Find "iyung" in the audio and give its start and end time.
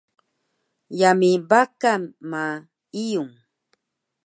3.03-3.33